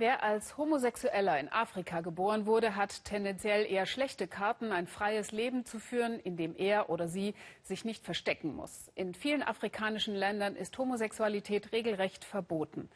[0.00, 5.64] Wer als Homosexueller in Afrika geboren wurde, hat tendenziell eher schlechte Karten, ein freies Leben
[5.64, 8.92] zu führen, in dem er oder sie sich nicht verstecken muss.
[8.94, 12.88] In vielen afrikanischen Ländern ist Homosexualität regelrecht verboten.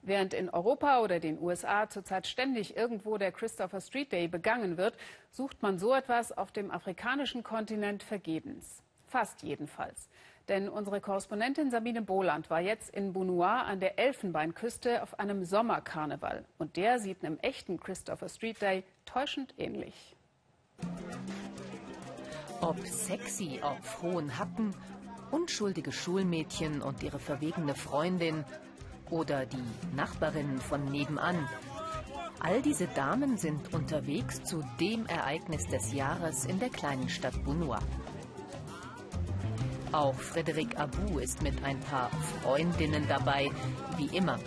[0.00, 4.96] Während in Europa oder den USA zurzeit ständig irgendwo der Christopher Street Day begangen wird,
[5.32, 8.82] sucht man so etwas auf dem afrikanischen Kontinent vergebens.
[9.04, 10.08] Fast jedenfalls.
[10.48, 16.44] Denn unsere Korrespondentin Sabine Boland war jetzt in Bunua an der Elfenbeinküste auf einem Sommerkarneval.
[16.58, 20.14] Und der sieht einem echten Christopher Street Day täuschend ähnlich.
[22.60, 24.74] Ob sexy auf hohen Hacken,
[25.32, 28.44] unschuldige Schulmädchen und ihre verwegene Freundin
[29.10, 29.62] oder die
[29.96, 31.48] Nachbarinnen von nebenan.
[32.38, 37.80] All diese Damen sind unterwegs zu dem Ereignis des Jahres in der kleinen Stadt Bunua.
[39.96, 42.10] Auch Frederik Abu ist mit ein paar
[42.42, 43.50] Freundinnen dabei,
[43.96, 44.38] wie immer.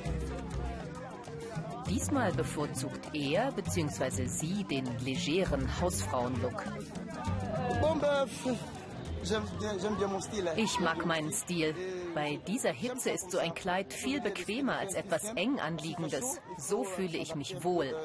[1.89, 4.27] Diesmal bevorzugt er bzw.
[4.27, 6.64] sie den legeren Hausfrauenlook.
[10.56, 11.73] Ich mag meinen Stil.
[12.13, 16.39] Bei dieser Hitze ist so ein Kleid viel bequemer als etwas eng anliegendes.
[16.59, 17.95] So fühle ich mich wohl.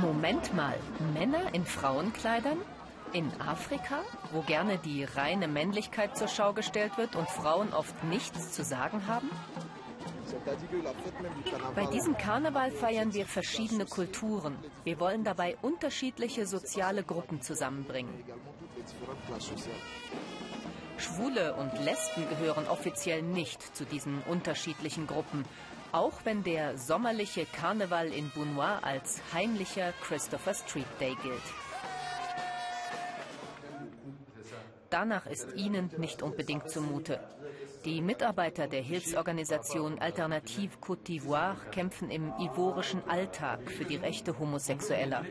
[0.00, 0.78] Moment mal,
[1.12, 2.58] Männer in Frauenkleidern?
[3.12, 4.00] In Afrika,
[4.32, 9.06] wo gerne die reine Männlichkeit zur Schau gestellt wird und Frauen oft nichts zu sagen
[9.06, 9.30] haben?
[11.74, 14.56] Bei diesem Karneval feiern wir verschiedene Kulturen.
[14.84, 18.12] Wir wollen dabei unterschiedliche soziale Gruppen zusammenbringen.
[20.98, 25.44] Schwule und Lesben gehören offiziell nicht zu diesen unterschiedlichen Gruppen,
[25.92, 31.42] auch wenn der sommerliche Karneval in Bunua als heimlicher Christopher Street Day gilt.
[34.90, 37.20] Danach ist ihnen nicht unbedingt zumute.
[37.84, 45.24] Die Mitarbeiter der Hilfsorganisation Alternative Côte d'Ivoire kämpfen im ivorischen Alltag für die Rechte Homosexueller.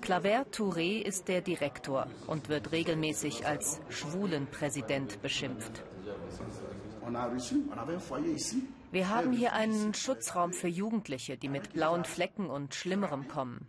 [0.00, 5.82] Claver Touré ist der Direktor und wird regelmäßig als Schwulenpräsident beschimpft.
[8.92, 13.66] Wir haben hier einen Schutzraum für Jugendliche, die mit blauen Flecken und Schlimmerem kommen.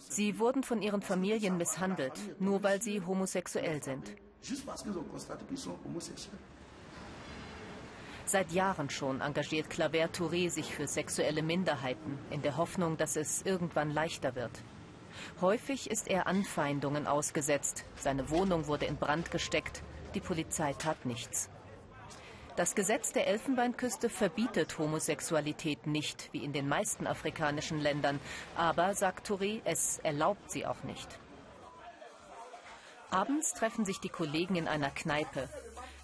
[0.00, 4.14] Sie wurden von ihren Familien misshandelt, nur weil sie homosexuell sind.
[8.26, 13.40] Seit Jahren schon engagiert Claver Touré sich für sexuelle Minderheiten, in der Hoffnung, dass es
[13.46, 14.62] irgendwann leichter wird.
[15.40, 17.86] Häufig ist er Anfeindungen ausgesetzt.
[17.96, 19.82] Seine Wohnung wurde in Brand gesteckt.
[20.14, 21.48] Die Polizei tat nichts.
[22.60, 28.20] Das Gesetz der Elfenbeinküste verbietet Homosexualität nicht, wie in den meisten afrikanischen Ländern.
[28.54, 31.08] Aber, sagt Touré, es erlaubt sie auch nicht.
[33.10, 35.48] Abends treffen sich die Kollegen in einer Kneipe.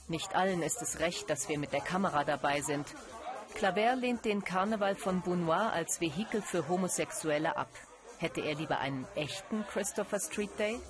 [0.08, 2.86] Nicht allen ist es recht, dass wir mit der Kamera dabei sind.
[3.54, 7.68] Claver lehnt den Karneval von Bunua als Vehikel für Homosexuelle ab.
[8.16, 10.80] Hätte er lieber einen echten Christopher Street Day?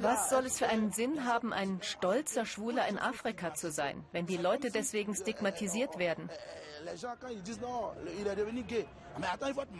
[0.00, 4.26] Was soll es für einen Sinn haben, ein stolzer Schwuler in Afrika zu sein, wenn
[4.26, 6.30] die Leute deswegen stigmatisiert werden?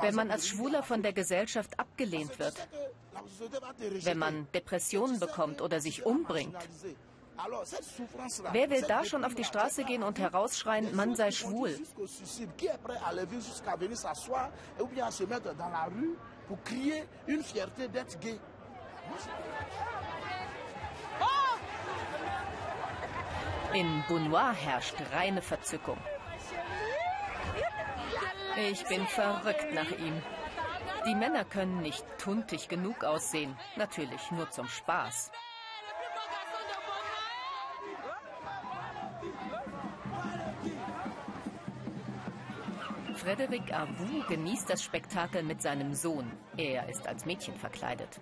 [0.01, 2.55] Wenn man als Schwuler von der Gesellschaft abgelehnt wird,
[4.03, 6.57] wenn man Depressionen bekommt oder sich umbringt,
[8.53, 11.77] Wer will da schon auf die Straße gehen und herausschreien, man sei schwul?
[16.47, 18.38] Pour crier une fierté d'être gay.
[23.75, 25.99] In Bunua herrscht reine Verzückung.
[28.56, 30.22] Ich bin verrückt nach ihm.
[31.06, 33.56] Die Männer können nicht tuntig genug aussehen.
[33.77, 35.33] Natürlich nur zum Spaß.
[43.15, 46.31] Frederik Avu genießt das Spektakel mit seinem Sohn.
[46.57, 48.21] Er ist als Mädchen verkleidet.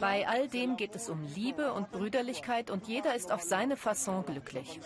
[0.00, 4.24] Bei all dem geht es um Liebe und Brüderlichkeit und jeder ist auf seine Fasson
[4.24, 4.80] glücklich.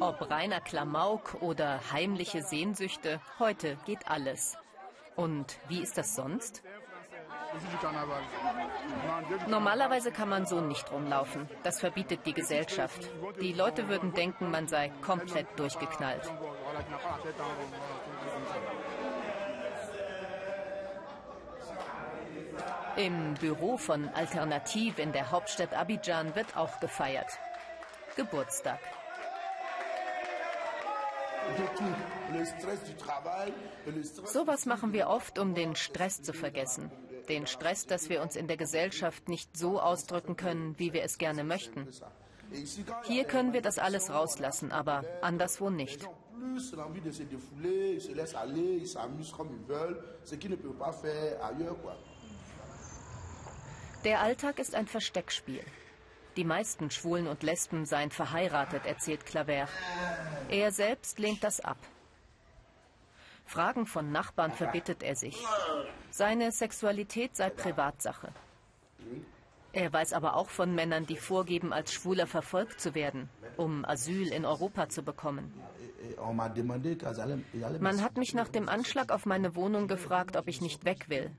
[0.00, 4.56] Ob reiner Klamauk oder heimliche Sehnsüchte, heute geht alles.
[5.16, 6.62] Und wie ist das sonst?
[9.48, 11.48] Normalerweise kann man so nicht rumlaufen.
[11.62, 13.08] Das verbietet die Gesellschaft.
[13.40, 16.30] Die Leute würden denken, man sei komplett durchgeknallt.
[22.96, 27.38] Im Büro von Alternativ in der Hauptstadt Abidjan wird auch gefeiert.
[28.16, 28.78] Geburtstag.
[34.24, 36.90] Sowas machen wir oft, um den Stress zu vergessen.
[37.28, 41.18] Den Stress, dass wir uns in der Gesellschaft nicht so ausdrücken können, wie wir es
[41.18, 41.88] gerne möchten.
[43.04, 46.08] Hier können wir das alles rauslassen, aber anderswo nicht.
[54.04, 55.64] Der Alltag ist ein Versteckspiel.
[56.36, 59.68] Die meisten Schwulen und Lesben seien verheiratet, erzählt Claver.
[60.50, 61.78] Er selbst lehnt das ab.
[63.44, 65.44] Fragen von Nachbarn verbittet er sich.
[66.10, 68.32] Seine Sexualität sei Privatsache.
[69.72, 74.28] Er weiß aber auch von Männern, die vorgeben, als Schwuler verfolgt zu werden, um Asyl
[74.32, 75.52] in Europa zu bekommen.
[77.80, 81.30] Man hat mich nach dem Anschlag auf meine Wohnung gefragt, ob ich nicht weg will.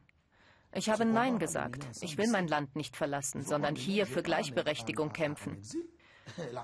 [0.74, 1.88] Ich habe Nein gesagt.
[2.02, 5.62] Ich will mein Land nicht verlassen, sondern hier für Gleichberechtigung kämpfen.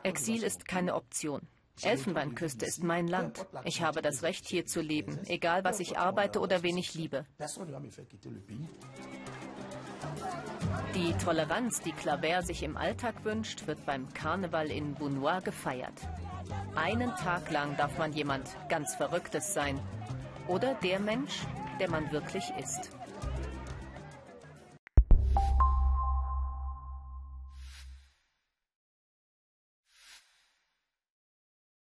[0.04, 1.48] Exil ist keine Option.
[1.82, 3.46] Elfenbeinküste ist mein Land.
[3.64, 7.26] Ich habe das Recht, hier zu leben, egal was ich arbeite oder wen ich liebe.
[10.96, 15.94] Die Toleranz, die Claver sich im Alltag wünscht, wird beim Karneval in Bounois gefeiert.
[16.76, 19.80] Einen Tag lang darf man jemand ganz Verrücktes sein
[20.48, 21.42] oder der Mensch,
[21.80, 22.92] der man wirklich ist.